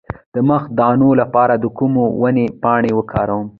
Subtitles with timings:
[0.33, 3.45] د مخ د دانو لپاره د کومې ونې پاڼې وکاروم؟